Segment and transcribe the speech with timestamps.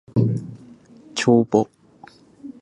[1.13, 1.69] 帳簿